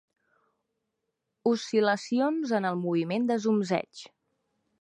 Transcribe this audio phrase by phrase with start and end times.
[1.51, 4.07] Oscil·lacions en el moviment de zumzeig.